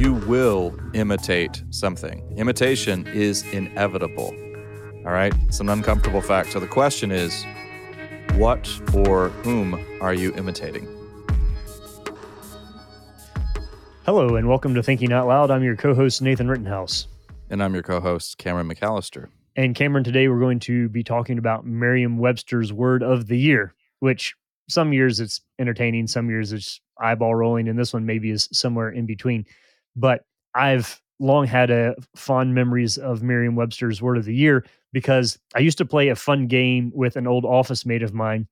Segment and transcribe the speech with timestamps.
[0.00, 2.22] you will imitate something.
[2.38, 4.34] Imitation is inevitable.
[5.04, 5.34] All right?
[5.46, 6.52] It's an uncomfortable fact.
[6.52, 7.44] So the question is
[8.32, 10.88] what or whom are you imitating?
[14.06, 15.50] Hello, and welcome to Thinking Out Loud.
[15.50, 17.06] I'm your co host, Nathan Rittenhouse.
[17.50, 19.28] And I'm your co host, Cameron McAllister.
[19.54, 23.74] And Cameron, today we're going to be talking about Merriam Webster's Word of the Year,
[23.98, 24.34] which
[24.66, 28.88] some years it's entertaining, some years it's eyeball rolling, and this one maybe is somewhere
[28.88, 29.44] in between.
[29.96, 30.22] But
[30.54, 35.60] I've long had a fond memories of Merriam Webster's Word of the Year because I
[35.60, 38.48] used to play a fun game with an old office mate of mine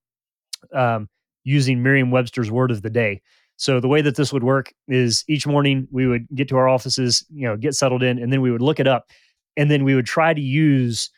[0.73, 1.09] um,
[1.45, 3.23] using Merriam Webster's Word of the Day.
[3.57, 6.69] So the way that this would work is each morning we would get to our
[6.69, 9.11] offices, you know, get settled in, and then we would look it up,
[9.57, 11.11] and then we would try to use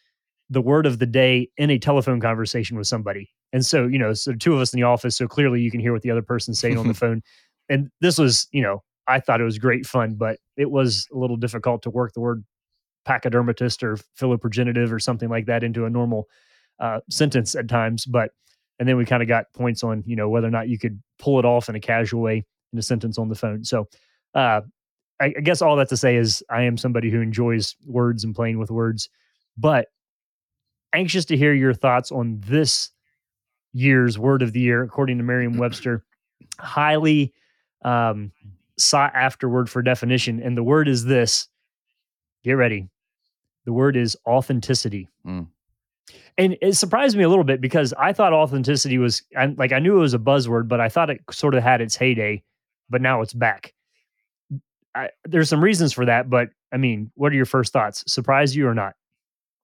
[0.49, 3.31] the word of the day in a telephone conversation with somebody.
[3.53, 5.81] And so, you know, so two of us in the office, so clearly you can
[5.81, 7.23] hear what the other person's saying on the phone.
[7.69, 11.19] And this was, you know, I thought it was great fun, but it was a
[11.19, 12.45] little difficult to work the word
[13.07, 16.29] pachydermatist or philoprogenitive or something like that into a normal
[16.79, 18.07] uh, sentence at times.
[18.07, 18.31] But
[18.79, 21.03] and then we kind of got points on you know whether or not you could
[21.19, 23.65] pull it off in a casual way in a sentence on the phone.
[23.65, 23.89] So
[24.35, 24.61] uh,
[25.21, 28.35] I, I guess all that to say is I am somebody who enjoys words and
[28.35, 29.09] playing with words,
[29.59, 29.89] but
[30.93, 32.91] anxious to hear your thoughts on this
[33.73, 36.05] year's word of the year according to Merriam-Webster.
[36.59, 37.33] Highly
[37.83, 38.33] um,
[38.81, 41.49] sought after word for definition, and the word is this.
[42.43, 42.89] Get ready.
[43.67, 45.09] The word is authenticity.
[45.27, 45.49] Mm
[46.39, 49.23] and it surprised me a little bit because I thought authenticity was
[49.57, 51.97] like I knew it was a buzzword, but I thought it sort of had its
[51.97, 52.43] heyday,
[52.89, 53.75] but now it's back.
[54.95, 58.05] I, there's some reasons for that, but I mean, what are your first thoughts?
[58.07, 58.95] Surprised you or not?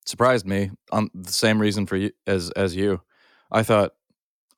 [0.04, 0.70] Surprised me.
[0.92, 3.00] On the same reason for you as as you.
[3.50, 3.94] I thought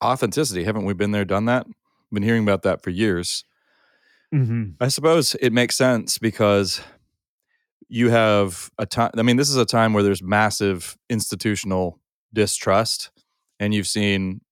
[0.03, 0.65] authenticity.
[0.65, 1.67] Haven't we been there, done that?
[2.13, 3.45] Been hearing about that for years.
[4.35, 4.73] Mm-hmm.
[4.81, 6.81] I suppose it makes sense because
[7.89, 9.11] you have a time.
[9.17, 11.99] I mean, this is a time where there's massive institutional
[12.33, 13.11] distrust,
[13.59, 14.43] and you've seen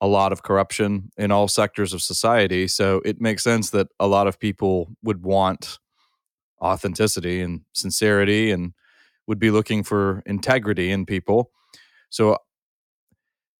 [0.00, 2.66] a lot of corruption in all sectors of society.
[2.68, 5.78] So it makes sense that a lot of people would want
[6.62, 8.72] authenticity and sincerity and
[9.26, 11.50] would be looking for integrity in people.
[12.08, 12.38] So,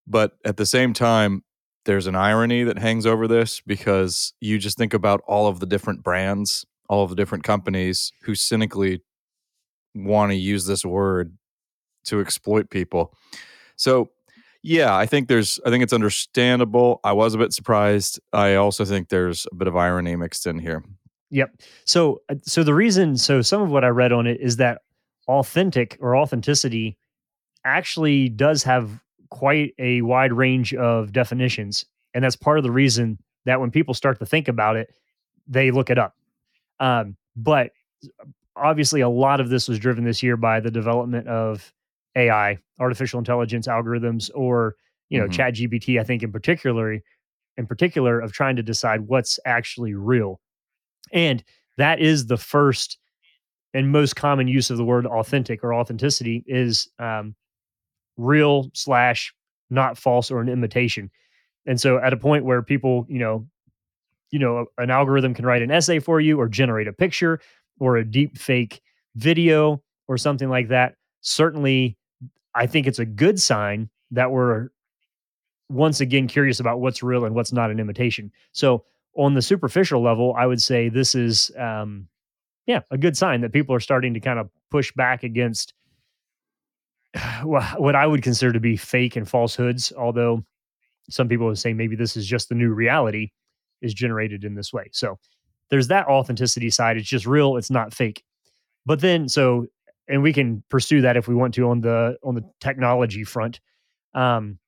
[0.07, 1.45] but at the same time,
[1.91, 5.67] there's an irony that hangs over this because you just think about all of the
[5.67, 9.01] different brands all of the different companies who cynically
[9.95, 11.33] want to use this word
[12.05, 13.15] to exploit people.
[13.77, 14.11] So,
[14.65, 16.99] yeah, I think there's I think it's understandable.
[17.05, 18.19] I was a bit surprised.
[18.33, 20.85] I also think there's a bit of irony mixed in here.
[21.31, 21.63] Yep.
[21.85, 24.83] So uh, so the reason so some of what I read on it is that
[25.29, 26.99] authentic or authenticity
[27.65, 29.01] actually does have
[29.31, 33.95] quite a wide range of definitions and that's part of the reason that when people
[33.95, 34.93] start to think about it
[35.47, 36.15] they look it up
[36.81, 37.73] um, but
[38.57, 41.73] obviously, a lot of this was driven this year by the development of
[42.17, 44.77] AI, artificial intelligence algorithms, or
[45.09, 45.33] you know, mm-hmm.
[45.33, 46.01] Chat GPT.
[46.01, 47.01] I think in particular,
[47.57, 50.41] in particular, of trying to decide what's actually real,
[51.13, 51.43] and
[51.77, 52.99] that is the first
[53.73, 57.37] and most common use of the word authentic or authenticity is um,
[58.21, 59.35] real slash
[59.71, 61.11] not false or an imitation.
[61.67, 63.47] And so, at a point where people, you know,
[64.31, 67.41] you know, an algorithm can write an essay for you or generate a picture
[67.79, 68.81] or a deep fake
[69.17, 70.95] video or something like that.
[71.21, 71.97] Certainly,
[72.55, 74.71] I think it's a good sign that we're
[75.69, 78.33] once again curious about what's real and what's not an imitation.
[78.53, 78.85] So,
[79.17, 82.09] on the superficial level, I would say this is, um,
[82.67, 85.75] yeah, a good sign that people are starting to kind of push back against
[87.43, 89.93] what I would consider to be fake and falsehoods.
[89.97, 90.45] Although
[91.09, 93.31] some people would say maybe this is just the new reality
[93.83, 94.89] is generated in this way.
[94.93, 95.19] So
[95.71, 96.97] there's that authenticity side.
[96.97, 97.57] It's just real.
[97.57, 98.23] It's not fake.
[98.87, 99.67] But then so
[100.09, 103.61] and we can pursue that if we want to on the on the technology front.
[104.15, 104.59] Um,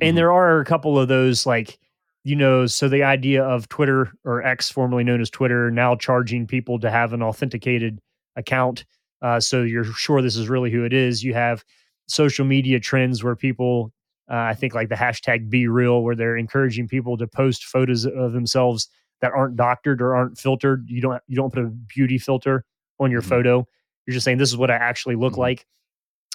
[0.00, 0.16] and mm-hmm.
[0.16, 1.78] there are a couple of those like
[2.24, 6.46] you know so the idea of twitter or x formerly known as twitter now charging
[6.46, 8.00] people to have an authenticated
[8.34, 8.84] account
[9.26, 11.64] uh, so you're sure this is really who it is you have
[12.08, 13.92] social media trends where people
[14.30, 18.32] uh, I think like the hashtag BeReal, where they're encouraging people to post photos of
[18.32, 18.88] themselves
[19.20, 20.86] that aren't doctored or aren't filtered.
[20.88, 22.64] You don't you don't put a beauty filter
[22.98, 23.28] on your mm-hmm.
[23.28, 23.68] photo.
[24.06, 25.42] You're just saying this is what I actually look mm-hmm.
[25.42, 25.66] like.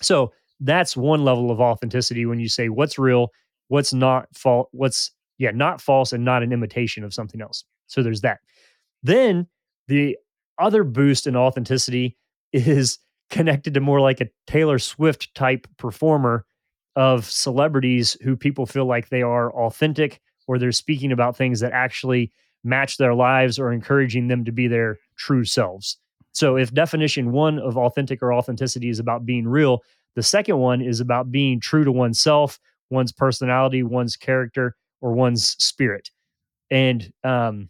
[0.01, 3.29] So that's one level of authenticity when you say what's real,
[3.67, 7.65] what's not false, what's yeah not false and not an imitation of something else.
[7.87, 8.39] So there's that.
[9.03, 9.47] Then
[9.89, 10.17] the
[10.57, 12.15] other boost in authenticity
[12.53, 12.99] is
[13.29, 16.45] connected to more like a Taylor Swift type performer
[16.95, 21.71] of celebrities who people feel like they are authentic or they're speaking about things that
[21.71, 22.31] actually
[22.63, 25.97] match their lives or encouraging them to be their true selves.
[26.33, 29.81] So if definition one of authentic or authenticity is about being real,
[30.15, 32.59] the second one is about being true to oneself,
[32.89, 36.09] one's personality, one's character, or one's spirit.
[36.69, 37.69] And um,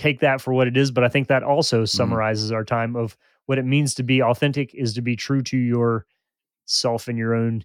[0.00, 0.90] take that for what it is.
[0.90, 1.86] But I think that also mm-hmm.
[1.86, 2.54] summarizes mm.
[2.54, 3.16] our time of
[3.46, 7.64] what it means to be authentic is to be true to yourself and your own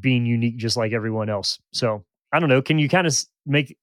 [0.00, 1.58] being unique, just like everyone else.
[1.72, 2.62] So I don't know.
[2.62, 3.76] Can you kind of make,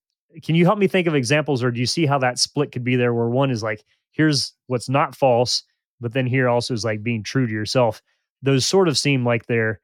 [0.44, 2.84] can you help me think of examples or do you see how that split could
[2.84, 5.64] be there where one is like, here's what's not false,
[6.00, 8.02] but then here also is like being true to yourself.
[8.42, 9.80] Those sort of seem like they're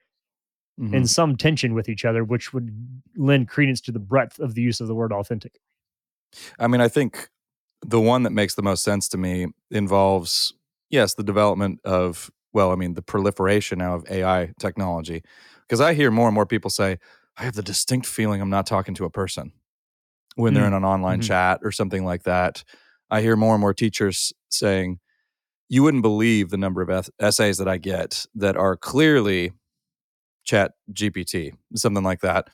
[0.80, 0.94] mm-hmm.
[0.94, 2.70] in some tension with each other, which would
[3.18, 5.60] lend credence to the breadth of the use of the word authentic.
[6.60, 7.30] I mean, I think
[7.82, 10.54] the one that makes the most sense to me involves,
[10.90, 15.24] yes, the development of, well, I mean, the proliferation now of AI technology.
[15.62, 16.98] Because I hear more and more people say,
[17.38, 19.54] I have the distinct feeling I'm not talking to a person
[20.36, 20.68] when they're mm.
[20.68, 21.28] in an online mm-hmm.
[21.28, 22.64] chat or something like that.
[23.10, 25.00] I hear more and more teachers saying,
[25.70, 29.54] you wouldn't believe the number of essays that I get that are clearly
[30.44, 32.50] chat GPT, something like that.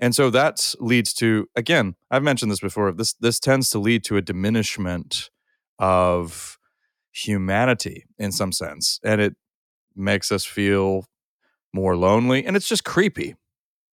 [0.00, 2.92] And so that leads to again, I've mentioned this before.
[2.92, 5.30] This this tends to lead to a diminishment
[5.78, 6.58] of
[7.12, 9.34] humanity in some sense, and it
[9.94, 11.06] makes us feel
[11.72, 13.36] more lonely, and it's just creepy.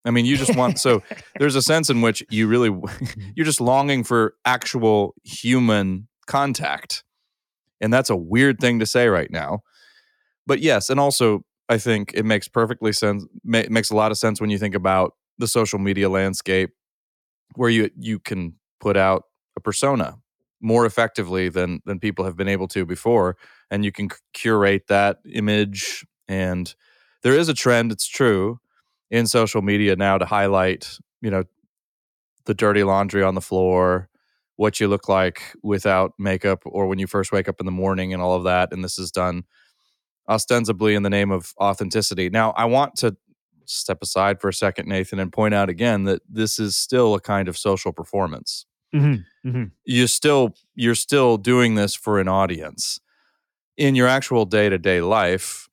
[0.03, 1.03] I mean, you just want so
[1.39, 3.21] there's a sense in which you really mm-hmm.
[3.35, 7.03] you're just longing for actual human contact.
[7.79, 9.61] And that's a weird thing to say right now.
[10.45, 14.17] But yes, and also I think it makes perfectly sense ma- makes a lot of
[14.17, 16.69] sense when you think about the social media landscape
[17.55, 19.23] where you you can put out
[19.57, 20.17] a persona
[20.61, 23.35] more effectively than than people have been able to before
[23.69, 26.75] and you can curate that image and
[27.23, 28.59] there is a trend it's true
[29.09, 31.43] in social media now to highlight you know
[32.45, 34.07] the dirty laundry on the floor
[34.55, 38.13] what you look like without makeup or when you first wake up in the morning
[38.13, 39.43] and all of that and this is done
[40.29, 42.29] ostensibly in the name of authenticity.
[42.29, 43.17] Now i want to
[43.71, 47.19] step aside for a second, Nathan, and point out again that this is still a
[47.19, 48.65] kind of social performance.
[48.93, 49.63] Mm-hmm, mm-hmm.
[49.85, 52.99] You still you're still doing this for an audience.
[53.77, 55.69] In your actual day to day life,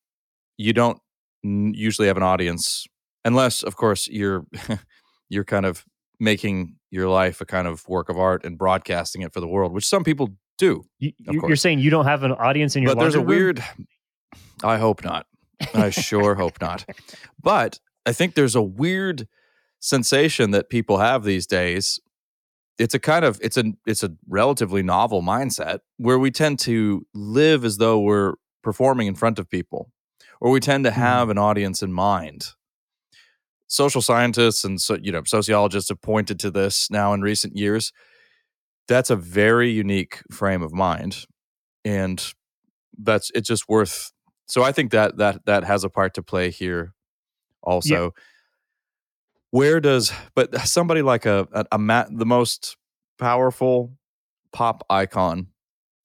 [0.57, 0.99] you don't
[1.43, 2.87] usually have an audience,
[3.25, 4.47] unless, of course, you're
[5.29, 5.85] you're kind of
[6.21, 9.73] making your life a kind of work of art and broadcasting it for the world,
[9.73, 10.85] which some people do.
[10.99, 11.13] You,
[11.45, 12.91] are saying you don't have an audience in your.
[12.91, 12.97] Life.
[12.97, 13.29] But there's a room?
[13.29, 13.65] weird.
[14.63, 15.27] I hope not.
[15.75, 16.85] I sure hope not.
[17.41, 19.29] But I think there's a weird
[19.81, 22.01] sensation that people have these days.
[22.79, 27.07] It's a kind of it's a it's a relatively novel mindset where we tend to
[27.15, 29.91] live as though we're performing in front of people
[30.41, 31.01] or we tend to mm-hmm.
[31.01, 32.51] have an audience in mind.
[33.67, 37.93] Social scientists and so, you know sociologists have pointed to this now in recent years.
[38.87, 41.27] That's a very unique frame of mind
[41.85, 42.33] and
[42.99, 44.13] that's it's just worth
[44.47, 46.95] so I think that that that has a part to play here
[47.69, 48.05] also.
[48.05, 48.23] Yeah.
[49.51, 52.77] Where does but somebody like a a, a mat, the most
[53.19, 53.93] powerful
[54.53, 55.49] pop icon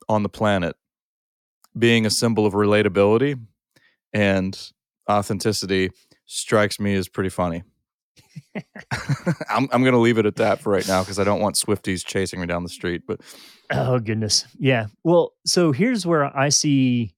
[0.09, 0.75] on the planet
[1.77, 3.39] being a symbol of relatability
[4.13, 4.71] and
[5.09, 5.89] authenticity
[6.25, 7.63] strikes me as pretty funny.
[9.49, 11.55] I'm I'm going to leave it at that for right now because I don't want
[11.55, 13.03] Swifties chasing me down the street.
[13.07, 13.21] But
[13.71, 14.87] oh goodness, yeah.
[15.03, 17.13] Well, so here's where I see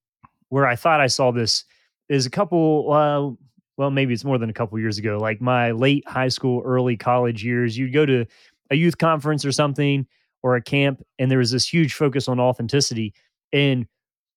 [0.50, 1.66] where I thought I saw this
[2.10, 2.92] is a couple.
[2.92, 3.45] Uh,
[3.78, 5.18] well, maybe it's more than a couple years ago.
[5.18, 8.26] Like my late high school, early college years, you'd go to
[8.72, 10.08] a youth conference or something
[10.44, 13.14] or a camp, and there was this huge focus on authenticity.
[13.52, 13.88] And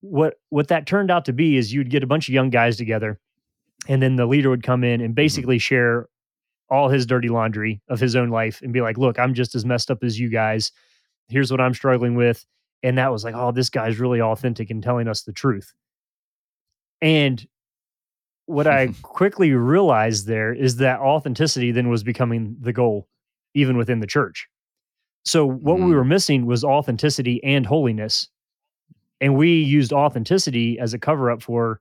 [0.00, 2.76] what what that turned out to be is you'd get a bunch of young guys
[2.76, 3.21] together,
[3.88, 5.14] and then the leader would come in and mm-hmm.
[5.14, 6.09] basically share
[6.71, 9.64] all his dirty laundry of his own life and be like, "Look, I'm just as
[9.64, 10.73] messed up as you guys.
[11.28, 12.45] Here's what I'm struggling with."
[12.83, 15.73] And that was like, "Oh, this guy's really authentic and telling us the truth."
[17.00, 17.47] And
[18.49, 23.07] what I quickly realized there is that authenticity then was becoming the goal,
[23.55, 24.49] even within the church.
[25.25, 25.87] So what mm.
[25.87, 28.28] we were missing was authenticity and holiness.
[29.21, 31.81] And we used authenticity as a cover up for,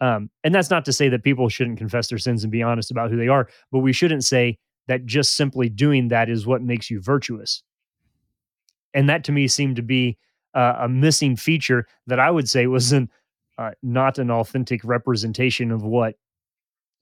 [0.00, 2.90] um, and that's not to say that people shouldn't confess their sins and be honest
[2.90, 6.60] about who they are, but we shouldn't say that just simply doing that is what
[6.60, 7.62] makes you virtuous.
[8.92, 10.18] And that to me seemed to be
[10.54, 13.08] uh, a missing feature that I would say was an
[13.58, 16.14] uh, not an authentic representation of what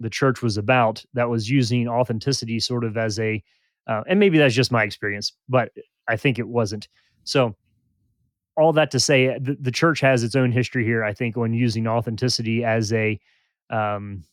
[0.01, 1.05] the church was about.
[1.15, 3.43] That was using authenticity sort of as a
[3.87, 5.73] uh, and maybe that's just my experience but
[6.09, 6.89] i think it wasn't.
[7.25, 7.57] So
[8.57, 11.55] all that to say the, the, church has its own history here i think when
[11.55, 13.19] using authenticity as a
[13.71, 14.25] um,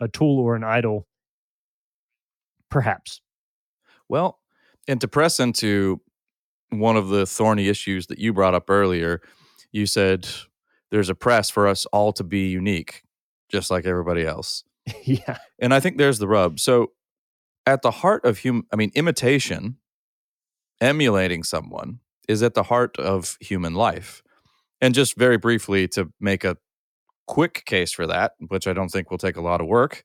[0.00, 1.06] a tool or an idol.
[2.68, 3.20] Perhaps.
[4.08, 4.40] Well
[4.88, 6.00] and to press into
[6.70, 9.20] one of the thorny issues that you brought up earlier.
[9.70, 10.28] You said
[10.92, 13.02] there's a press for us all to be unique,
[13.50, 14.62] just like everybody else.
[15.02, 15.38] yeah.
[15.58, 16.60] And I think there's the rub.
[16.60, 16.92] So,
[17.64, 19.78] at the heart of human, I mean, imitation,
[20.80, 24.22] emulating someone is at the heart of human life.
[24.80, 26.56] And just very briefly to make a
[27.28, 30.02] quick case for that, which I don't think will take a lot of work,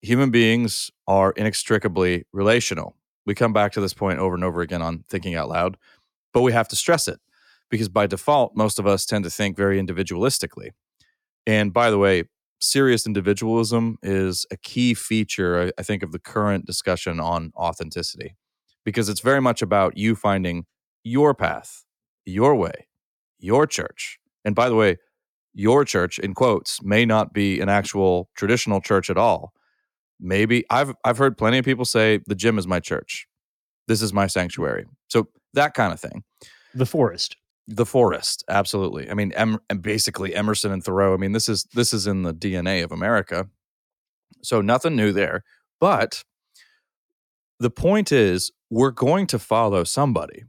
[0.00, 2.94] human beings are inextricably relational.
[3.26, 5.76] We come back to this point over and over again on thinking out loud,
[6.32, 7.20] but we have to stress it
[7.70, 10.70] because by default, most of us tend to think very individualistically.
[11.46, 12.24] And by the way,
[12.60, 18.36] serious individualism is a key feature, I think, of the current discussion on authenticity
[18.84, 20.64] because it's very much about you finding
[21.04, 21.84] your path,
[22.24, 22.86] your way,
[23.38, 24.18] your church.
[24.44, 24.98] And by the way,
[25.52, 29.52] your church, in quotes, may not be an actual traditional church at all.
[30.20, 33.26] Maybe I've I've heard plenty of people say the gym is my church.
[33.88, 34.84] This is my sanctuary.
[35.08, 36.22] So that kind of thing.
[36.74, 37.36] The forest.
[37.72, 39.08] The forest, absolutely.
[39.08, 41.14] I mean, em- and basically Emerson and Thoreau.
[41.14, 43.48] I mean, this is this is in the DNA of America.
[44.42, 45.44] So nothing new there.
[45.78, 46.24] But
[47.60, 50.44] the point is, we're going to follow somebody.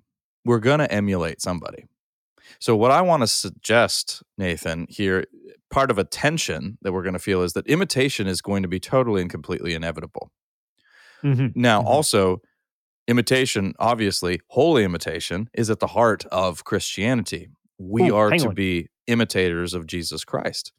[0.46, 1.86] We're going to emulate somebody.
[2.60, 5.26] So, what I want to suggest, Nathan, here,
[5.70, 8.68] part of a tension that we're going to feel is that imitation is going to
[8.68, 10.32] be totally and completely inevitable.
[11.24, 11.60] Mm-hmm.
[11.60, 11.88] Now, mm-hmm.
[11.88, 12.42] also,
[13.08, 17.50] imitation, obviously, holy imitation is at the heart of Christianity.
[17.78, 18.56] We Ooh, are to on.
[18.56, 20.72] be imitators of Jesus Christ.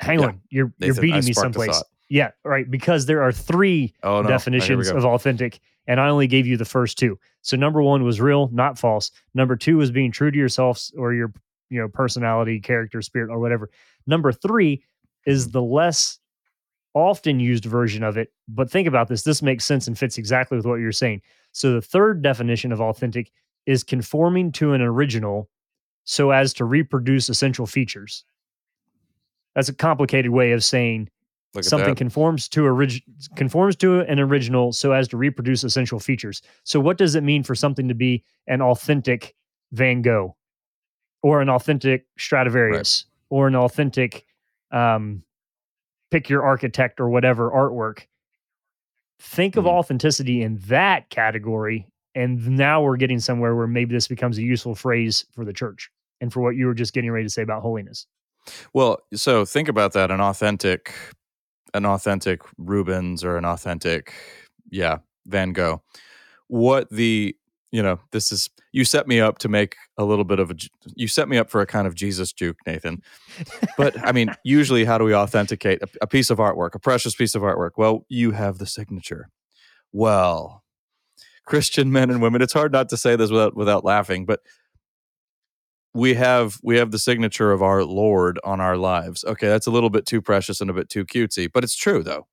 [0.00, 0.26] Hang yeah.
[0.26, 1.82] on, you're Nathan, you're beating me someplace.
[2.08, 2.68] Yeah, right.
[2.68, 4.26] Because there are three oh, no.
[4.26, 7.18] Oh, definitions of authentic, and I only gave you the first two.
[7.42, 9.10] So number one was real, not false.
[9.34, 11.32] Number two was being true to yourself or your
[11.68, 13.70] you know personality, character, spirit, or whatever.
[14.06, 14.82] Number three
[15.26, 16.18] is the less
[16.94, 18.32] often used version of it.
[18.48, 19.22] But think about this.
[19.22, 21.22] This makes sense and fits exactly with what you're saying.
[21.52, 23.32] So the third definition of authentic
[23.66, 25.48] is conforming to an original
[26.04, 28.24] so as to reproduce essential features.
[29.54, 31.10] That's a complicated way of saying
[31.60, 33.02] something conforms to orig-
[33.34, 36.42] conforms to an original so as to reproduce essential features.
[36.64, 39.34] So what does it mean for something to be an authentic
[39.72, 40.36] Van Gogh
[41.22, 43.36] or an authentic Stradivarius right.
[43.36, 44.24] or an authentic
[44.70, 45.22] um,
[46.10, 48.06] pick your architect or whatever artwork?
[49.20, 49.60] Think mm-hmm.
[49.60, 54.42] of authenticity in that category and now we're getting somewhere where maybe this becomes a
[54.42, 57.42] useful phrase for the church and for what you were just getting ready to say
[57.42, 58.06] about holiness.
[58.72, 60.94] Well, so think about that an authentic
[61.72, 64.12] an authentic Rubens or an authentic,
[64.70, 65.82] yeah, Van Gogh.
[66.48, 67.36] What the,
[67.72, 70.54] you know, this is, you set me up to make a little bit of a,
[70.94, 73.02] you set me up for a kind of Jesus juke, Nathan.
[73.76, 77.14] But I mean, usually how do we authenticate a, a piece of artwork, a precious
[77.14, 77.72] piece of artwork?
[77.76, 79.28] Well, you have the signature.
[79.92, 80.64] Well,
[81.46, 84.40] Christian men and women, it's hard not to say this without, without laughing, but
[85.92, 89.70] we have we have the signature of our lord on our lives okay that's a
[89.70, 92.28] little bit too precious and a bit too cutesy but it's true though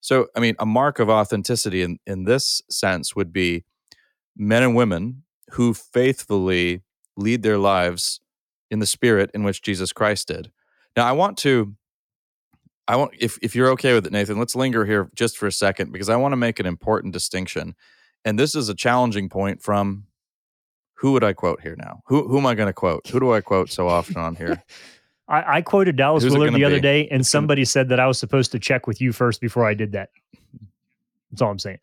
[0.00, 3.64] so i mean a mark of authenticity in in this sense would be
[4.36, 6.82] men and women who faithfully
[7.16, 8.20] lead their lives
[8.70, 10.50] in the spirit in which jesus christ did
[10.96, 11.74] now i want to
[12.88, 15.52] i want if if you're okay with it nathan let's linger here just for a
[15.52, 17.74] second because i want to make an important distinction
[18.24, 20.04] and this is a challenging point from
[20.96, 22.02] who would I quote here now?
[22.06, 23.06] Who who am I going to quote?
[23.08, 24.62] Who do I quote so often on here?
[25.28, 28.16] I, I, quoted Dallas Who's Willard the other day, and somebody said that I was
[28.16, 30.10] supposed to check with you first before I did that.
[31.32, 31.80] That's all I'm saying.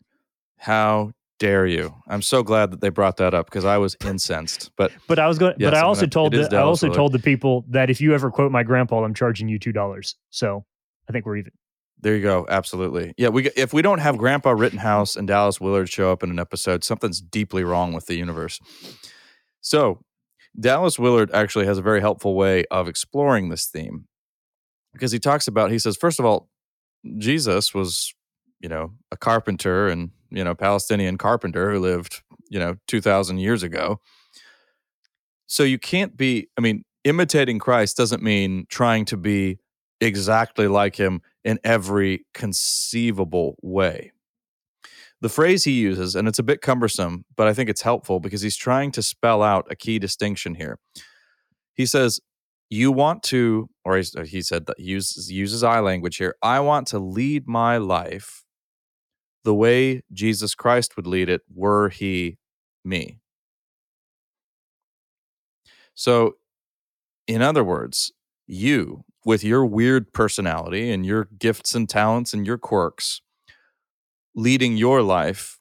[0.56, 1.94] How dare you?
[2.08, 4.70] I'm so glad that they brought that up because I was incensed.
[4.76, 5.54] But but I was going.
[5.58, 6.96] Yes, but I also gonna, told the, I also Willard.
[6.96, 10.16] told the people that if you ever quote my grandpa, I'm charging you two dollars.
[10.30, 10.64] So
[11.08, 11.52] I think we're even.
[12.00, 12.46] There you go.
[12.48, 13.14] Absolutely.
[13.16, 13.28] Yeah.
[13.28, 16.84] We if we don't have Grandpa Rittenhouse and Dallas Willard show up in an episode,
[16.84, 18.60] something's deeply wrong with the universe.
[19.60, 20.04] So
[20.58, 24.06] Dallas Willard actually has a very helpful way of exploring this theme
[24.92, 25.70] because he talks about.
[25.70, 26.48] He says, first of all,
[27.18, 28.14] Jesus was,
[28.60, 33.38] you know, a carpenter and you know Palestinian carpenter who lived, you know, two thousand
[33.38, 34.00] years ago.
[35.46, 36.48] So you can't be.
[36.58, 39.58] I mean, imitating Christ doesn't mean trying to be
[40.00, 44.12] exactly like him in every conceivable way.
[45.20, 48.42] The phrase he uses, and it's a bit cumbersome, but I think it's helpful because
[48.42, 50.78] he's trying to spell out a key distinction here.
[51.74, 52.20] He says,
[52.68, 56.34] You want to, or he said that uses, uses I language here.
[56.42, 58.43] I want to lead my life
[59.44, 62.38] the way Jesus Christ would lead it were he
[62.84, 63.18] me.
[65.94, 66.34] So,
[67.26, 68.12] in other words,
[68.46, 73.22] you with your weird personality and your gifts and talents and your quirks
[74.34, 75.58] leading your life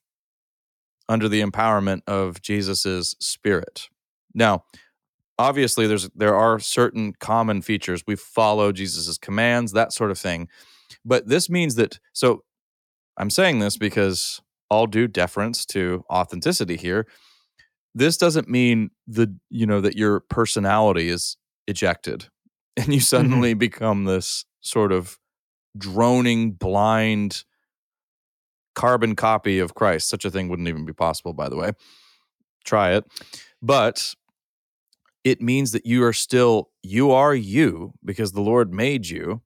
[1.07, 3.87] under the empowerment of Jesus's spirit.
[4.33, 4.63] Now,
[5.37, 8.03] obviously there's there are certain common features.
[8.07, 10.47] We follow Jesus's commands, that sort of thing.
[11.05, 12.43] But this means that so
[13.17, 17.07] I'm saying this because all due deference to authenticity here.
[17.93, 22.27] This doesn't mean the you know that your personality is ejected
[22.77, 22.99] and you mm-hmm.
[23.01, 23.59] suddenly mm-hmm.
[23.59, 25.19] become this sort of
[25.77, 27.43] droning blind
[28.75, 30.09] carbon copy of Christ.
[30.09, 31.71] Such a thing wouldn't even be possible, by the way.
[32.65, 33.05] Try it.
[33.61, 34.15] But
[35.23, 39.41] it means that you are still, you are you because the Lord made you.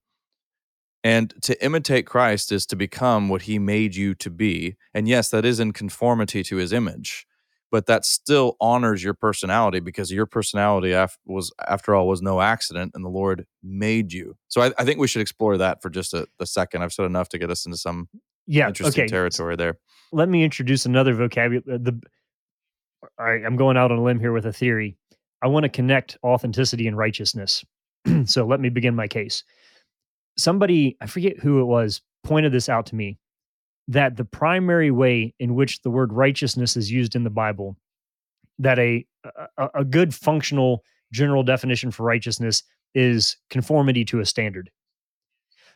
[1.07, 4.75] And to imitate Christ is to become what he made you to be.
[4.93, 7.25] And yes, that is in conformity to his image,
[7.71, 12.41] but that still honors your personality because your personality af- was, after all, was no
[12.41, 14.35] accident and the Lord made you.
[14.49, 16.81] So I, I think we should explore that for just a, a second.
[16.81, 18.09] I've said enough to get us into some
[18.45, 19.09] yeah, interesting okay.
[19.09, 19.79] territory there.
[20.11, 21.63] Let me introduce another vocabulary.
[21.73, 22.01] Uh, the
[23.17, 24.97] all right, I'm going out on a limb here with a theory.
[25.41, 27.63] I want to connect authenticity and righteousness.
[28.25, 29.45] so let me begin my case.
[30.37, 33.17] Somebody, I forget who it was, pointed this out to me
[33.87, 37.77] that the primary way in which the word righteousness is used in the Bible,
[38.59, 39.05] that a,
[39.57, 42.63] a, a good functional general definition for righteousness
[42.93, 44.69] is conformity to a standard.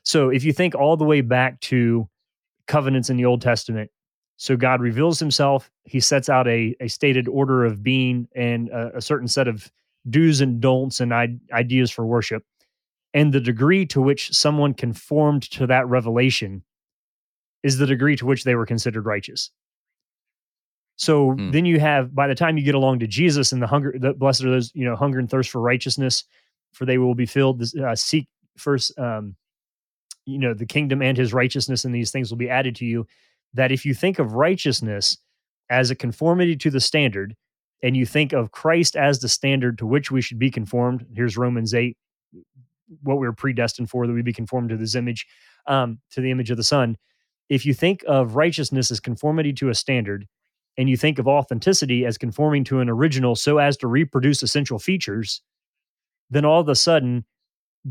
[0.03, 2.10] So if you think all the way back to
[2.72, 3.91] covenants in the Old Testament.
[4.38, 5.70] So God reveals himself.
[5.84, 9.70] He sets out a, a stated order of being and a, a certain set of
[10.10, 12.44] do's and don'ts and I- ideas for worship.
[13.13, 16.63] And the degree to which someone conformed to that revelation
[17.63, 19.51] is the degree to which they were considered righteous.
[20.96, 21.51] So hmm.
[21.51, 24.13] then you have, by the time you get along to Jesus and the hunger, the
[24.13, 26.24] blessed are those, you know, hunger and thirst for righteousness,
[26.72, 27.62] for they will be filled.
[27.75, 28.27] Uh, seek
[28.58, 29.36] first um,
[30.25, 33.06] you know the kingdom and his righteousness and these things will be added to you
[33.53, 35.17] that if you think of righteousness
[35.69, 37.36] as a conformity to the standard
[37.84, 41.38] and you think of Christ as the standard to which we should be conformed here's
[41.38, 41.97] Romans 8
[43.04, 45.25] what we are predestined for that we be conformed to this image
[45.67, 46.97] um, to the image of the son
[47.49, 50.27] if you think of righteousness as conformity to a standard
[50.77, 54.80] and you think of authenticity as conforming to an original so as to reproduce essential
[54.80, 55.41] features
[56.30, 57.25] then all of a sudden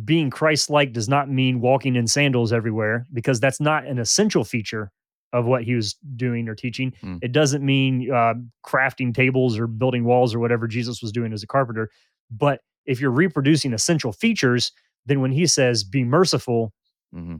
[0.04, 4.44] being Christ like does not mean walking in sandals everywhere because that's not an essential
[4.44, 4.90] feature
[5.32, 6.92] of what he was doing or teaching.
[7.02, 7.18] Mm.
[7.22, 8.34] It doesn't mean uh,
[8.66, 11.90] crafting tables or building walls or whatever Jesus was doing as a carpenter.
[12.30, 14.72] But if you're reproducing essential features,
[15.06, 16.72] then when he says, be merciful,
[17.14, 17.36] mm-hmm.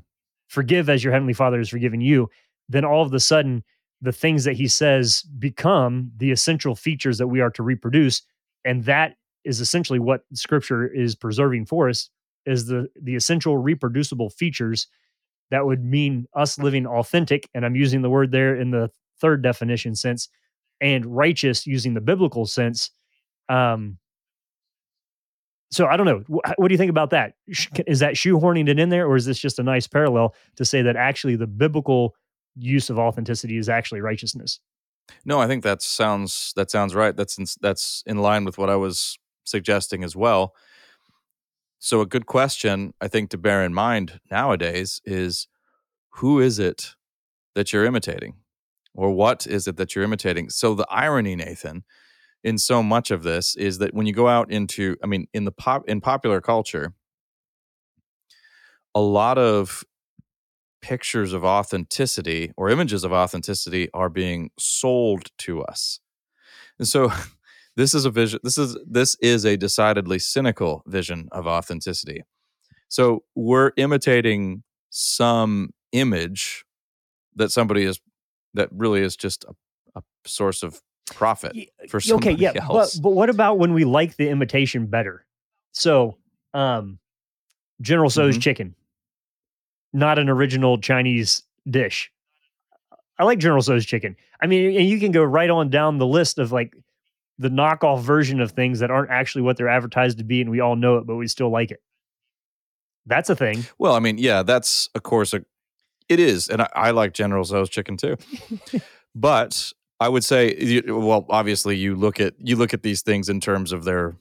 [0.48, 2.28] forgive as your heavenly father has forgiven you,
[2.68, 3.62] then all of a sudden,
[4.00, 8.22] the things that he says become the essential features that we are to reproduce.
[8.64, 12.08] And that is essentially what scripture is preserving for us
[12.46, 14.86] is the the essential reproducible features
[15.50, 19.42] that would mean us living authentic and i'm using the word there in the third
[19.42, 20.28] definition sense
[20.80, 22.90] and righteous using the biblical sense
[23.48, 23.98] um
[25.70, 26.24] so i don't know.
[26.28, 27.34] What do you think about that?
[27.48, 27.82] Uh-huh.
[27.86, 30.82] Is that shoehorning it in there or is this just a nice parallel to say
[30.82, 32.14] that actually the biblical
[32.56, 34.60] use of authenticity is actually righteousness?
[35.24, 37.16] No i think that sounds that sounds right.
[37.16, 40.54] That's in, that's in line with what i was suggesting as well.
[41.82, 45.48] So, a good question, I think, to bear in mind nowadays is
[46.16, 46.94] who is it
[47.54, 48.34] that you're imitating?
[48.94, 50.50] Or what is it that you're imitating?
[50.50, 51.84] So, the irony, Nathan,
[52.42, 55.44] in so much of this is that when you go out into, I mean, in
[55.44, 56.94] the pop, in popular culture,
[58.94, 59.84] a lot of
[60.82, 66.00] pictures of authenticity or images of authenticity are being sold to us.
[66.78, 67.12] And so
[67.76, 72.22] this is a vision this is this is a decidedly cynical vision of authenticity
[72.88, 76.64] so we're imitating some image
[77.36, 78.00] that somebody is
[78.54, 79.54] that really is just a,
[79.98, 80.80] a source of
[81.14, 81.56] profit
[81.88, 82.94] for somebody okay yeah else.
[82.96, 85.24] But, but what about when we like the imitation better
[85.72, 86.16] so
[86.54, 86.98] um
[87.80, 88.40] General Tso's mm-hmm.
[88.40, 88.74] chicken
[89.92, 92.10] not an original chinese dish
[93.18, 96.06] i like General Tso's chicken i mean and you can go right on down the
[96.06, 96.74] list of like
[97.40, 100.60] the knockoff version of things that aren't actually what they're advertised to be, and we
[100.60, 101.82] all know it, but we still like it.
[103.06, 103.64] That's a thing.
[103.78, 105.42] Well, I mean, yeah, that's of course a,
[106.10, 108.18] it is, and I, I like General Tso's chicken too.
[109.14, 113.40] but I would say, well, obviously, you look at you look at these things in
[113.40, 114.16] terms of their,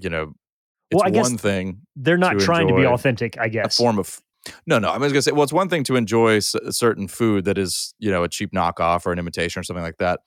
[0.00, 0.34] you know,
[0.90, 3.38] it's well, I guess one thing they're not to trying to be authentic.
[3.38, 4.20] I guess a form of
[4.66, 4.88] no, no.
[4.88, 7.56] I was going to say, well, it's one thing to enjoy a certain food that
[7.58, 10.20] is, you know, a cheap knockoff or an imitation or something like that.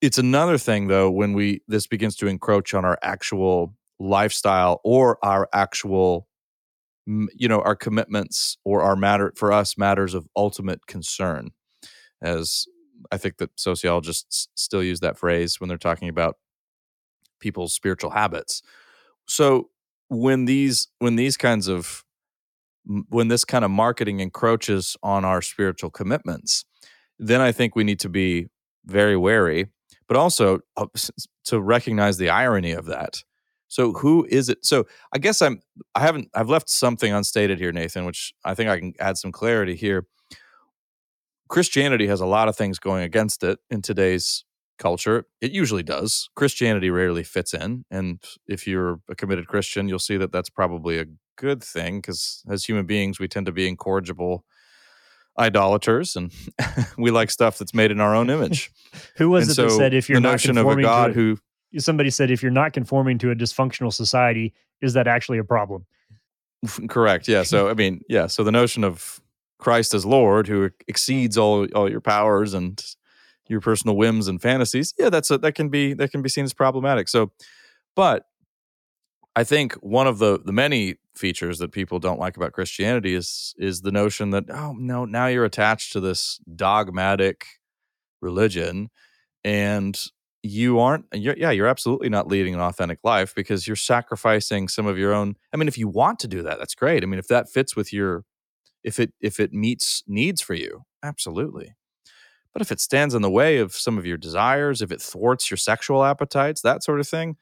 [0.00, 5.18] It's another thing though when we this begins to encroach on our actual lifestyle or
[5.24, 6.28] our actual
[7.06, 11.50] you know our commitments or our matter for us matters of ultimate concern
[12.20, 12.66] as
[13.10, 16.36] I think that sociologists still use that phrase when they're talking about
[17.40, 18.62] people's spiritual habits.
[19.26, 19.70] So
[20.08, 22.04] when these when these kinds of
[23.08, 26.64] when this kind of marketing encroaches on our spiritual commitments,
[27.18, 28.48] then I think we need to be
[28.84, 29.66] very wary,
[30.06, 30.86] but also uh,
[31.44, 33.24] to recognize the irony of that.
[33.68, 34.64] So who is it?
[34.64, 35.60] So I guess I'm
[35.94, 39.32] I haven't I've left something unstated here, Nathan, which I think I can add some
[39.32, 40.06] clarity here.
[41.48, 44.44] Christianity has a lot of things going against it in today's
[44.78, 45.26] culture.
[45.40, 46.28] It usually does.
[46.34, 47.84] Christianity rarely fits in.
[47.90, 51.06] And if you're a committed Christian, you'll see that that's probably a
[51.36, 54.44] good thing because as human beings, we tend to be incorrigible
[55.38, 56.32] idolaters and
[56.98, 58.70] we like stuff that's made in our own image.
[59.16, 61.38] who was and it so that said if you're the notion of a God who
[61.78, 65.86] somebody said if you're not conforming to a dysfunctional society, is that actually a problem?
[66.88, 67.28] Correct.
[67.28, 67.42] Yeah.
[67.42, 68.26] So I mean, yeah.
[68.26, 69.20] So the notion of
[69.58, 72.82] Christ as Lord, who exceeds all all your powers and
[73.48, 76.44] your personal whims and fantasies, yeah, that's a, that can be that can be seen
[76.44, 77.08] as problematic.
[77.08, 77.32] So,
[77.94, 78.24] but
[79.34, 83.54] I think one of the the many features that people don't like about Christianity is
[83.58, 87.46] is the notion that oh no, now you're attached to this dogmatic
[88.20, 88.90] religion,
[89.44, 89.98] and
[90.42, 94.86] you aren't you're, yeah you're absolutely not leading an authentic life because you're sacrificing some
[94.86, 97.18] of your own i mean if you want to do that that's great i mean
[97.18, 98.24] if that fits with your
[98.86, 101.76] if it if it meets needs for you absolutely
[102.56, 105.50] but if it stands in the way of some of your desires, if it thwarts
[105.50, 107.36] your sexual appetites, that sort of thing,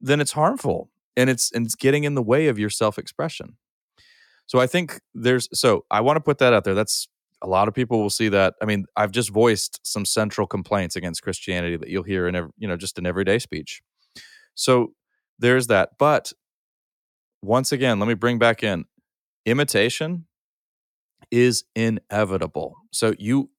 [0.00, 3.56] then it's harmful and it's and it's getting in the way of your self-expression.
[4.46, 6.74] So I think there's so I want to put that out there.
[6.74, 7.08] That's
[7.42, 8.54] a lot of people will see that.
[8.62, 12.50] I mean, I've just voiced some central complaints against Christianity that you'll hear in every,
[12.56, 13.82] you know just in everyday speech.
[14.54, 14.92] So
[15.40, 15.98] there's that.
[15.98, 16.32] But
[17.42, 18.84] once again, let me bring back in
[19.44, 20.26] imitation
[21.30, 22.74] is inevitable.
[22.92, 23.50] So you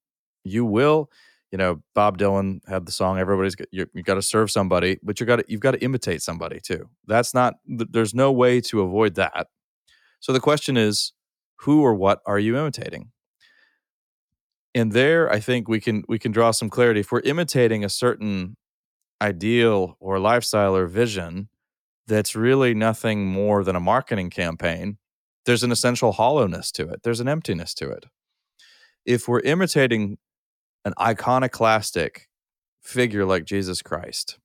[0.44, 1.10] you will
[1.52, 5.20] you know bob dylan had the song everybody's you, you got to serve somebody but
[5.20, 6.90] you got to you've got to imitate somebody too.
[7.06, 9.48] That's not there's no way to avoid that.
[10.20, 11.14] So the question is
[11.62, 13.12] who or what are you imitating?
[14.76, 17.02] And there i think we can we can draw some clarity.
[17.02, 18.58] If we're imitating a certain
[19.22, 21.50] ideal or lifestyle or vision
[22.08, 24.98] that's really nothing more than a marketing campaign
[25.48, 28.06] there's an essential hollowness to it there's an emptiness to it
[29.08, 30.18] if we're imitating
[30.86, 32.28] an iconoclastic
[32.82, 34.38] figure like Jesus Christ.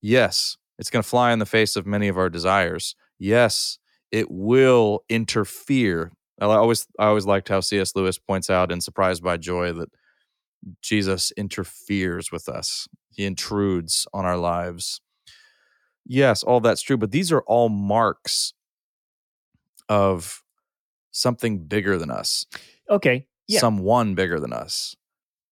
[0.00, 2.96] Yes, it's going to fly in the face of many of our desires.
[3.18, 3.78] Yes,
[4.10, 6.12] it will interfere.
[6.40, 7.94] I always I always liked how C.S.
[7.94, 9.90] Lewis points out in Surprised by Joy that
[10.82, 12.88] Jesus interferes with us.
[13.10, 15.00] He intrudes on our lives.
[16.06, 18.54] Yes, all that's true, but these are all marks
[19.88, 20.42] of
[21.10, 22.46] something bigger than us.
[22.90, 23.26] Okay.
[23.46, 23.60] Yeah.
[23.60, 24.94] Someone bigger than us.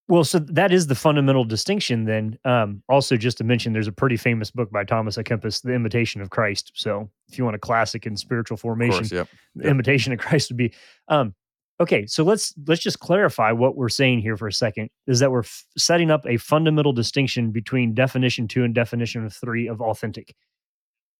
[0.08, 2.04] Well, so that is the fundamental distinction.
[2.04, 5.62] Then, um, also just to mention, there's a pretty famous book by Thomas à Kempis,
[5.62, 9.28] "The Imitation of Christ." So, if you want a classic in spiritual formation, course, yep.
[9.56, 9.70] the yep.
[9.72, 10.72] imitation of Christ would be.
[11.08, 11.34] Um,
[11.80, 14.90] okay, so let's let's just clarify what we're saying here for a second.
[15.08, 19.66] Is that we're f- setting up a fundamental distinction between definition two and definition three
[19.66, 20.36] of authentic.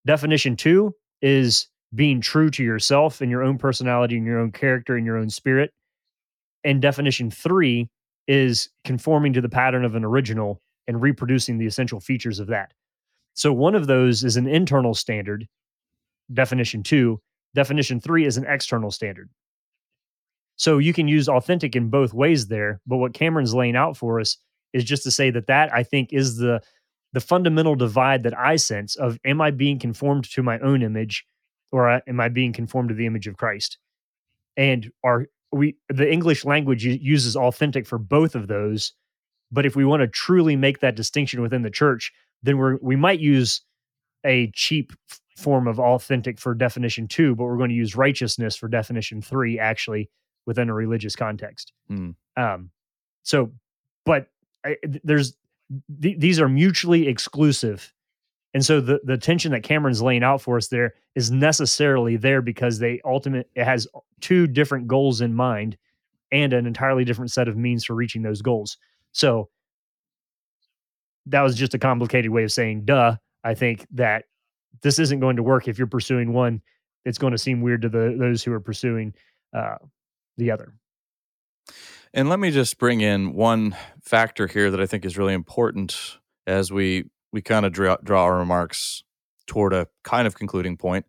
[0.06, 4.96] Definition two is being true to yourself and your own personality and your own character
[4.96, 5.72] and your own spirit.
[6.64, 7.88] And definition three
[8.26, 12.72] is conforming to the pattern of an original and reproducing the essential features of that.
[13.34, 15.46] So one of those is an internal standard,
[16.32, 17.20] definition two.
[17.54, 19.30] Definition three is an external standard.
[20.56, 22.80] So you can use authentic in both ways there.
[22.86, 24.38] But what Cameron's laying out for us
[24.72, 26.60] is just to say that that I think is the
[27.12, 31.24] the fundamental divide that I sense of am I being conformed to my own image
[31.76, 33.78] or am I being conformed to the image of Christ?
[34.56, 38.92] And are we the English language uses authentic for both of those.
[39.52, 42.12] But if we want to truly make that distinction within the church,
[42.42, 43.62] then we're we might use
[44.24, 44.92] a cheap
[45.36, 49.58] form of authentic for definition two, but we're going to use righteousness for definition three,
[49.58, 50.10] actually
[50.46, 51.72] within a religious context.
[51.90, 52.14] Mm.
[52.36, 52.70] Um,
[53.22, 53.52] so,
[54.04, 54.28] but
[54.64, 55.36] I, there's
[56.00, 57.92] th- these are mutually exclusive
[58.56, 62.40] and so the the tension that Cameron's laying out for us there is necessarily there
[62.40, 63.86] because they ultimate it has
[64.22, 65.76] two different goals in mind
[66.32, 68.78] and an entirely different set of means for reaching those goals.
[69.12, 69.50] So
[71.26, 73.16] that was just a complicated way of saying duh.
[73.44, 74.24] I think that
[74.80, 76.62] this isn't going to work if you're pursuing one.
[77.04, 79.12] It's going to seem weird to the those who are pursuing
[79.52, 79.76] uh,
[80.38, 80.72] the other.
[82.14, 86.16] And let me just bring in one factor here that I think is really important
[86.46, 87.04] as we
[87.36, 89.04] we kind of draw, draw our remarks
[89.46, 91.04] toward a kind of concluding point.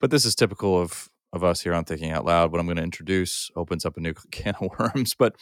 [0.00, 2.50] But this is typical of of us here on Thinking Out Loud.
[2.50, 5.14] What I'm going to introduce opens up a new can of worms.
[5.14, 5.36] But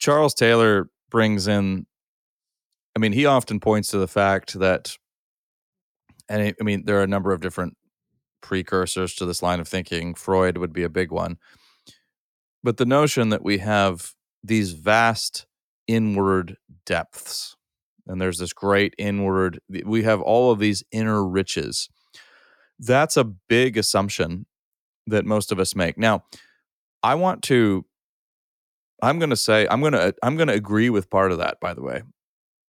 [0.00, 1.86] Charles Taylor brings in,
[2.96, 4.96] I mean, he often points to the fact that,
[6.28, 7.76] and I mean, there are a number of different
[8.40, 10.14] precursors to this line of thinking.
[10.14, 11.38] Freud would be a big one.
[12.64, 15.46] But the notion that we have these vast
[15.86, 17.56] inward depths,
[18.06, 21.88] and there's this great inward, we have all of these inner riches.
[22.78, 24.46] That's a big assumption
[25.06, 25.98] that most of us make.
[25.98, 26.24] Now,
[27.02, 27.84] I want to
[29.02, 31.38] I'm going to say I'm going to uh, I'm going to agree with part of
[31.38, 32.02] that by the way.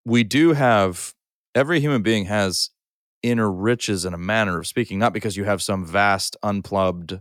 [0.04, 1.14] We do have
[1.54, 2.70] every human being has
[3.22, 7.20] inner riches in a manner of speaking, not because you have some vast unplugged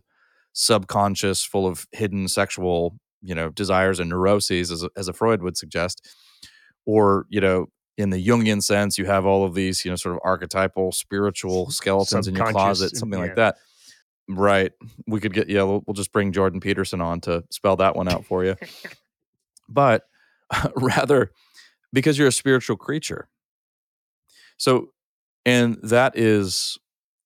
[0.54, 5.58] subconscious full of hidden sexual, you know, desires and neuroses as as a Freud would
[5.58, 6.08] suggest
[6.86, 10.15] or, you know, in the Jungian sense, you have all of these, you know, sort
[10.15, 13.25] of archetypal spiritual skeletons in your closet, something yeah.
[13.25, 13.58] like that.
[14.27, 14.71] Right.
[15.08, 18.08] We could get, yeah, we'll, we'll, just bring Jordan Peterson on to spell that one
[18.08, 18.56] out for you.
[19.67, 20.04] but
[20.75, 21.32] rather,
[21.91, 23.27] because you're a spiritual creature.
[24.58, 24.91] So,
[25.45, 26.77] and that is,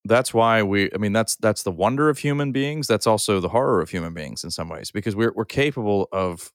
[0.06, 2.88] that's why we, I mean, that's, that's the wonder of human beings.
[2.88, 6.52] That's also the horror of human beings in some ways, because we're, we're capable of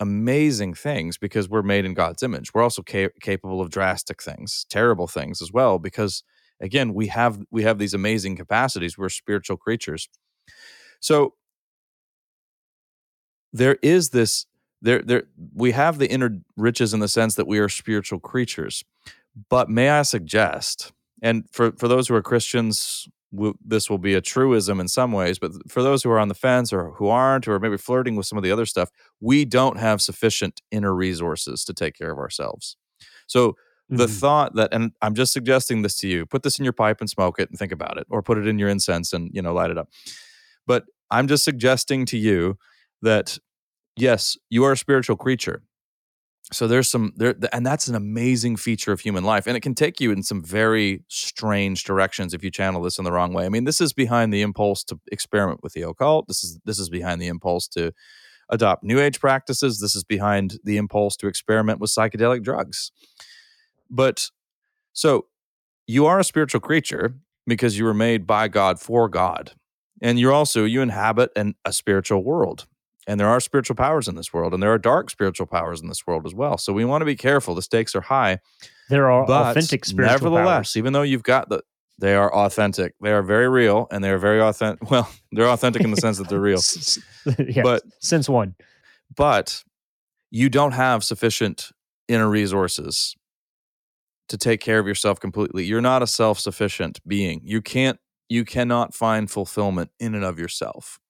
[0.00, 2.52] amazing things because we're made in God's image.
[2.54, 6.24] We're also ca- capable of drastic things, terrible things as well, because
[6.60, 8.98] again we have we have these amazing capacities.
[8.98, 10.08] We're spiritual creatures.
[11.00, 11.34] So
[13.52, 14.46] there is this
[14.82, 18.84] there there we have the inner riches in the sense that we are spiritual creatures.
[19.48, 23.08] But may i suggest and for for those who are christians
[23.64, 26.34] this will be a truism in some ways but for those who are on the
[26.34, 28.90] fence or who aren't or maybe flirting with some of the other stuff
[29.20, 32.76] we don't have sufficient inner resources to take care of ourselves
[33.26, 33.56] so
[33.88, 34.14] the mm-hmm.
[34.14, 37.08] thought that and i'm just suggesting this to you put this in your pipe and
[37.08, 39.54] smoke it and think about it or put it in your incense and you know
[39.54, 39.88] light it up
[40.66, 42.58] but i'm just suggesting to you
[43.02, 43.38] that
[43.96, 45.62] yes you are a spiritual creature
[46.52, 49.74] so there's some there and that's an amazing feature of human life and it can
[49.74, 53.46] take you in some very strange directions if you channel this in the wrong way
[53.46, 56.78] i mean this is behind the impulse to experiment with the occult this is this
[56.78, 57.92] is behind the impulse to
[58.48, 62.90] adopt new age practices this is behind the impulse to experiment with psychedelic drugs
[63.88, 64.30] but
[64.92, 65.26] so
[65.86, 67.14] you are a spiritual creature
[67.46, 69.52] because you were made by God for God.
[70.00, 72.66] And you're also, you inhabit an, a spiritual world.
[73.10, 75.88] And there are spiritual powers in this world, and there are dark spiritual powers in
[75.88, 76.56] this world as well.
[76.56, 77.56] So we want to be careful.
[77.56, 78.38] The stakes are high.
[78.88, 80.76] There are authentic spiritual nevertheless, powers.
[80.76, 81.64] even though you've got the,
[81.98, 82.94] they are authentic.
[83.00, 84.88] They are very real, and they are very authentic.
[84.92, 86.60] Well, they're authentic in the sense that they're real.
[87.48, 88.54] yeah, but since one,
[89.16, 89.64] but
[90.30, 91.72] you don't have sufficient
[92.06, 93.16] inner resources
[94.28, 95.64] to take care of yourself completely.
[95.64, 97.40] You're not a self-sufficient being.
[97.42, 101.00] You can't you cannot find fulfillment in and of yourself.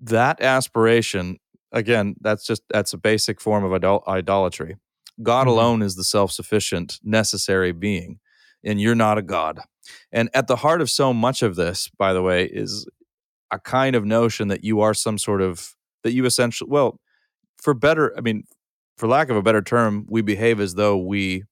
[0.00, 1.38] That aspiration,
[1.72, 4.76] again, that's just that's a basic form of idol- idolatry.
[5.22, 5.50] God mm-hmm.
[5.50, 8.18] alone is the self-sufficient necessary being,
[8.64, 9.60] and you're not a god.
[10.12, 12.88] And at the heart of so much of this, by the way, is
[13.50, 16.98] a kind of notion that you are some sort of that you essentially well,
[17.58, 18.44] for better, I mean,
[18.96, 21.44] for lack of a better term, we behave as though we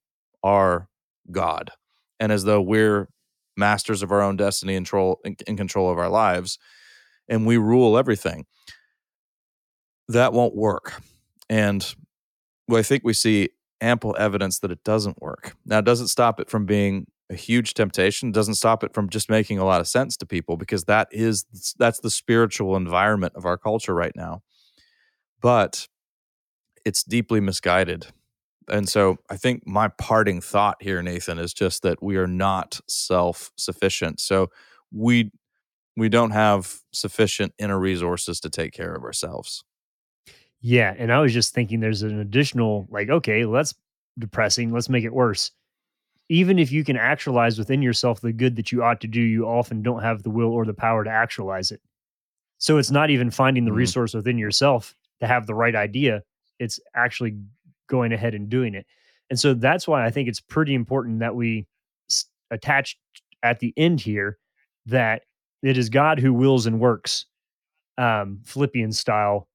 [0.43, 0.89] are
[1.31, 1.71] God
[2.21, 3.09] and as though we're
[3.57, 6.59] masters of our own destiny and control in control of our lives
[7.29, 8.47] and we rule everything
[10.09, 11.01] that won't work.
[11.49, 11.95] And
[12.71, 13.49] i think we see
[13.81, 15.55] ample evidence that it doesn't work.
[15.65, 19.09] Now it does it stop it from being a huge temptation doesn't stop it from
[19.09, 21.45] just making a lot of sense to people because that is
[21.79, 24.43] that's the spiritual environment of our culture right now.
[25.41, 25.89] But
[26.85, 28.07] it's deeply misguided.
[28.69, 32.81] And so I think my parting thought here, Nathan, is just that we are not
[32.89, 34.21] self sufficient.
[34.21, 34.51] So
[34.91, 35.31] we
[35.99, 39.65] we don't have sufficient inner resources to take care of ourselves.
[40.61, 43.75] Yeah, and I was just thinking there's an additional like, okay, let's
[44.19, 45.51] depressing, let's make it worse.
[46.29, 49.47] Even if you can actualize within yourself the good that you ought to do, you
[49.47, 51.81] often don't have the will or the power to actualize it.
[52.59, 53.79] So it's not even finding the mm-hmm.
[53.79, 56.23] resource within yourself to have the right idea.
[56.59, 57.39] It's actually
[57.89, 58.87] going ahead and doing it.
[59.31, 61.67] And so that's why I think it's pretty important that we
[62.51, 62.99] attach
[63.43, 64.39] at the end here
[64.87, 65.23] that
[65.63, 67.27] it is God who wills and works,
[67.97, 69.49] um, Philippian style.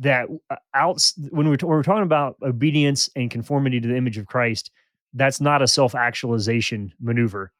[0.00, 4.18] That uh, out when we're, when we're talking about obedience and conformity to the image
[4.18, 4.70] of Christ,
[5.14, 7.52] that's not a self actualization maneuver.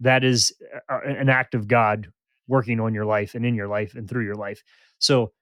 [0.00, 0.54] That is
[0.88, 2.10] uh, an act of God
[2.48, 4.62] working on your life and in your life and through your life.
[4.98, 5.32] So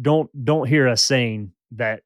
[0.00, 2.02] don't don't hear us saying that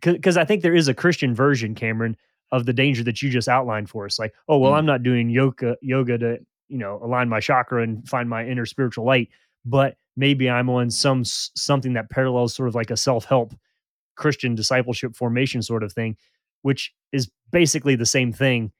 [0.00, 2.16] because I think there is a Christian version, Cameron,
[2.52, 4.18] of the danger that you just outlined for us.
[4.18, 4.78] Like, oh well, mm.
[4.78, 8.66] I'm not doing yoga yoga to you know align my chakra and find my inner
[8.66, 9.28] spiritual light,
[9.64, 13.54] but maybe I'm on some something that parallels sort of like a self help
[14.16, 16.16] Christian discipleship formation sort of thing,
[16.62, 18.72] which is basically the same thing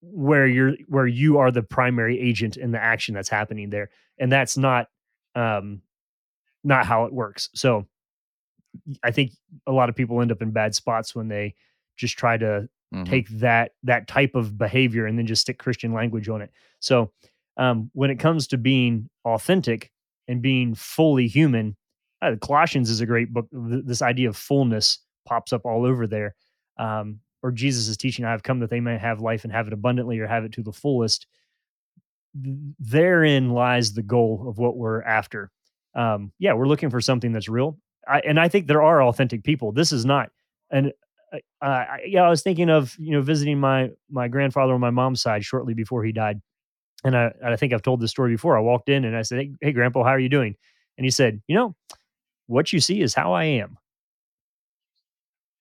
[0.00, 4.32] where you're where you are the primary agent in the action that's happening there and
[4.32, 4.88] that's not
[5.36, 5.80] um
[6.64, 7.48] not how it works.
[7.54, 7.86] So
[9.02, 9.32] i think
[9.66, 11.54] a lot of people end up in bad spots when they
[11.96, 13.04] just try to mm-hmm.
[13.04, 16.50] take that that type of behavior and then just stick christian language on it
[16.80, 17.10] so
[17.56, 19.90] um when it comes to being authentic
[20.28, 21.76] and being fully human
[22.22, 26.34] uh, colossians is a great book this idea of fullness pops up all over there
[26.78, 29.66] um or Jesus is teaching, I have come that they may have life and have
[29.66, 31.26] it abundantly or have it to the fullest.
[32.34, 35.50] Therein lies the goal of what we're after.
[35.94, 37.78] Um, yeah, we're looking for something that's real.
[38.08, 39.72] I, and I think there are authentic people.
[39.72, 40.30] This is not.
[40.70, 40.92] And
[41.32, 44.90] uh, I, yeah, I was thinking of you know visiting my my grandfather on my
[44.90, 46.40] mom's side shortly before he died,
[47.04, 48.56] and I I think I've told this story before.
[48.56, 50.56] I walked in and I said, "Hey, hey Grandpa, how are you doing?"
[50.98, 51.76] And he said, "You know,
[52.46, 53.78] what you see is how I am."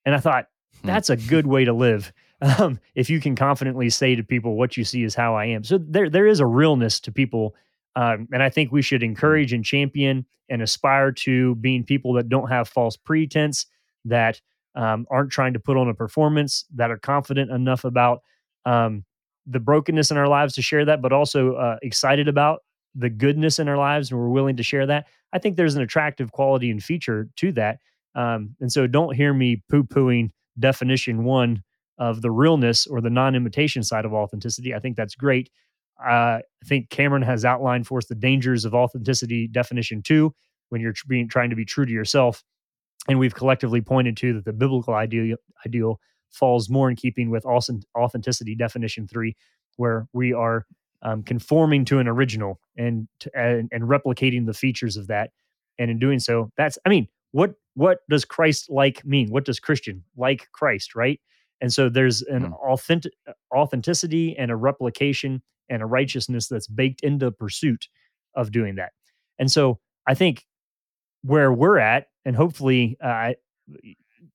[0.06, 0.48] And I thought,
[0.82, 0.88] Hmm.
[0.88, 2.12] That's a good way to live.
[2.58, 5.64] Um, if you can confidently say to people, "What you see is how I am,"
[5.64, 7.56] so there there is a realness to people,
[7.96, 9.10] um, and I think we should hmm.
[9.10, 13.68] encourage and champion and aspire to being people that don't have false pretense,
[14.06, 14.42] that
[14.76, 18.22] um, aren't trying to put on a performance, that are confident enough about
[18.66, 19.04] um,
[19.46, 22.62] the brokenness in our lives to share that, but also uh, excited about
[22.96, 25.08] the goodness in our lives, and we're willing to share that.
[25.34, 27.80] I think there's an attractive quality and feature to that.
[28.16, 31.64] Um, and so, don't hear me poo pooing definition one
[31.98, 34.76] of the realness or the non-imitation side of authenticity.
[34.76, 35.50] I think that's great.
[36.04, 40.34] Uh, I think Cameron has outlined for us the dangers of authenticity definition two
[40.70, 42.44] when you're being trying to be true to yourself,
[43.08, 47.46] and we've collectively pointed to that the biblical ideal ideal falls more in keeping with
[47.46, 49.36] authenticity definition three,
[49.78, 50.66] where we are
[51.02, 55.32] um, conforming to an original and, to, and and replicating the features of that,
[55.80, 59.30] and in doing so, that's I mean, what what does Christ like mean?
[59.30, 61.20] What does Christian like Christ, right?
[61.62, 62.54] And so there's an mm.
[62.54, 63.14] authentic
[63.56, 67.88] authenticity and a replication and a righteousness that's baked into pursuit
[68.36, 68.92] of doing that.
[69.40, 70.46] And so I think
[71.24, 73.34] where we're at, and hopefully uh,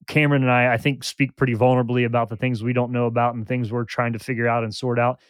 [0.07, 3.35] Cameron and I, I think, speak pretty vulnerably about the things we don't know about
[3.35, 5.21] and things we're trying to figure out and sort out.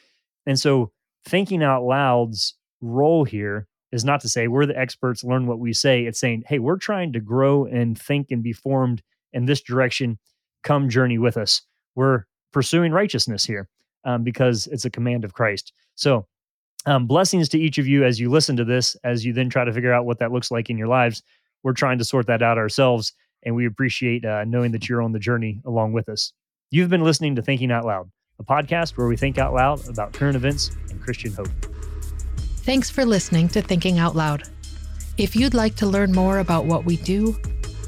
[0.46, 0.92] And so
[1.24, 5.72] thinking out loud's role here is not to say we're the experts, learn what we
[5.72, 6.04] say.
[6.04, 10.18] It's saying, hey, we're trying to grow and think and be formed in this direction.
[10.62, 11.62] Come journey with us.
[11.94, 13.68] We're pursuing righteousness here
[14.04, 15.72] um, because it's a command of Christ.
[15.94, 16.26] So,
[16.84, 19.64] um, blessings to each of you as you listen to this, as you then try
[19.64, 21.22] to figure out what that looks like in your lives.
[21.62, 23.12] We're trying to sort that out ourselves,
[23.44, 26.32] and we appreciate uh, knowing that you're on the journey along with us.
[26.70, 30.12] You've been listening to Thinking Out Loud, a podcast where we think out loud about
[30.12, 31.48] current events and Christian hope.
[32.58, 34.42] Thanks for listening to Thinking Out Loud.
[35.16, 37.36] If you'd like to learn more about what we do,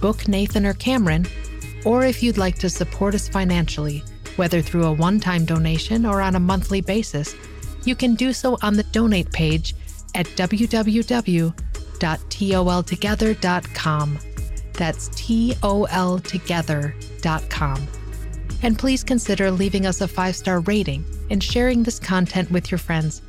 [0.00, 1.26] book Nathan or Cameron,
[1.84, 4.02] or if you'd like to support us financially,
[4.36, 7.34] whether through a one time donation or on a monthly basis,
[7.84, 9.74] you can do so on the donate page
[10.14, 10.26] at
[11.98, 14.18] www.toltogether.com.
[14.74, 17.88] That's toltogether.com.
[18.62, 22.78] And please consider leaving us a five star rating and sharing this content with your
[22.78, 23.22] friends.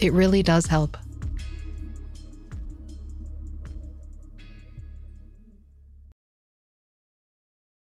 [0.00, 0.96] It really does help.